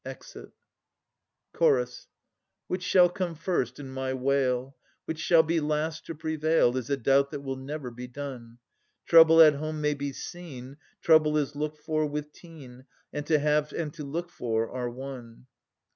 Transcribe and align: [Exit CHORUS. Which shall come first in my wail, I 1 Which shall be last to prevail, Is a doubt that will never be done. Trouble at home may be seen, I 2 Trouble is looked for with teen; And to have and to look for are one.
[Exit 0.03 0.49
CHORUS. 1.53 2.07
Which 2.65 2.81
shall 2.81 3.07
come 3.07 3.35
first 3.35 3.79
in 3.79 3.91
my 3.91 4.15
wail, 4.15 4.59
I 4.61 4.61
1 4.61 4.73
Which 5.05 5.19
shall 5.19 5.43
be 5.43 5.59
last 5.59 6.07
to 6.07 6.15
prevail, 6.15 6.75
Is 6.75 6.89
a 6.89 6.97
doubt 6.97 7.29
that 7.29 7.41
will 7.41 7.55
never 7.55 7.91
be 7.91 8.07
done. 8.07 8.57
Trouble 9.05 9.41
at 9.41 9.53
home 9.53 9.79
may 9.79 9.93
be 9.93 10.11
seen, 10.11 10.71
I 10.71 10.73
2 10.73 10.77
Trouble 11.03 11.37
is 11.37 11.55
looked 11.55 11.77
for 11.77 12.07
with 12.07 12.31
teen; 12.31 12.85
And 13.13 13.27
to 13.27 13.37
have 13.37 13.73
and 13.73 13.93
to 13.93 14.03
look 14.03 14.31
for 14.31 14.71
are 14.71 14.89
one. 14.89 15.45